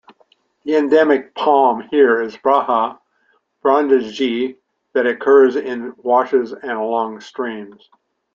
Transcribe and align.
The 0.63 0.77
endemic 0.77 1.35
palm 1.35 1.81
here 1.91 2.23
is 2.23 2.35
"Brahea 2.35 2.97
brandegeei", 3.63 4.57
that 4.93 5.05
occurs 5.05 5.55
in 5.55 5.93
washes 6.01 6.53
and 6.53 6.71
along 6.71 7.19
streams. 7.19 7.87